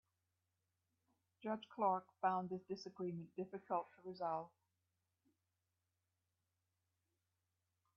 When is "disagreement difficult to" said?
2.67-4.09